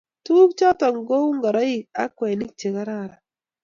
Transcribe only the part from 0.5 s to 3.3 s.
choton ko u ngoroik ak kwenik che kararan